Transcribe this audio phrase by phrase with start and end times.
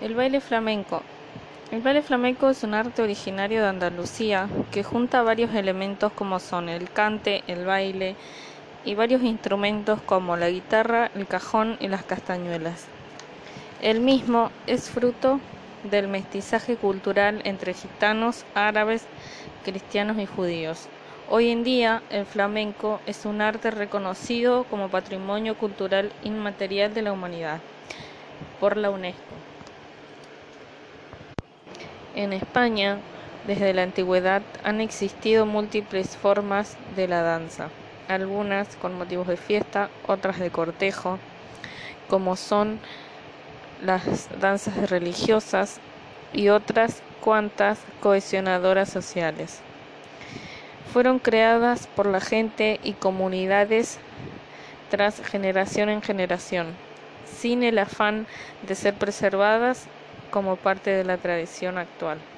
[0.00, 1.02] El baile flamenco.
[1.72, 6.68] El baile flamenco es un arte originario de Andalucía que junta varios elementos como son
[6.68, 8.14] el cante, el baile
[8.84, 12.86] y varios instrumentos como la guitarra, el cajón y las castañuelas.
[13.80, 15.40] El mismo es fruto
[15.82, 19.02] del mestizaje cultural entre gitanos, árabes,
[19.64, 20.88] cristianos y judíos.
[21.26, 27.12] Hoy en día el flamenco es un arte reconocido como patrimonio cultural inmaterial de la
[27.12, 27.58] humanidad
[28.60, 29.57] por la UNESCO.
[32.18, 32.98] En España,
[33.46, 37.68] desde la antigüedad han existido múltiples formas de la danza,
[38.08, 41.20] algunas con motivos de fiesta, otras de cortejo,
[42.10, 42.80] como son
[43.84, 45.78] las danzas religiosas
[46.34, 49.60] y otras cuantas cohesionadoras sociales.
[50.92, 53.96] Fueron creadas por la gente y comunidades
[54.90, 56.66] tras generación en generación,
[57.38, 58.26] sin el afán
[58.66, 59.86] de ser preservadas
[60.30, 62.28] como parte de la tradición actual.